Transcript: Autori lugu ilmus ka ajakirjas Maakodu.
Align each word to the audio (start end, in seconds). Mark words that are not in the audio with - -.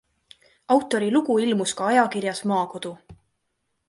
Autori 0.75 1.09
lugu 1.15 1.35
ilmus 1.43 1.73
ka 1.81 1.85
ajakirjas 1.89 2.41
Maakodu. 2.53 2.93